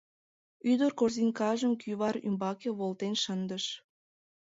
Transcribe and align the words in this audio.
Ӱдыр 0.71 0.91
корзинкажым 0.99 1.73
кӱвар 1.81 2.15
ӱмбаке 2.27 2.69
волтен 2.79 3.13
шындыш. 3.23 3.65